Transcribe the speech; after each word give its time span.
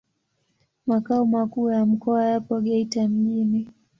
Makao 0.87 1.25
makuu 1.25 1.69
ya 1.69 1.85
mkoa 1.85 2.25
yapo 2.25 2.61
Geita 2.61 3.07
mjini. 3.07 3.67